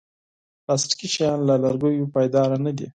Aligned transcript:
پلاستيکي 0.63 1.07
شیان 1.15 1.39
له 1.49 1.55
لرګیو 1.63 2.11
پایداره 2.13 2.57
نه 2.65 2.71
دي. 2.77 2.87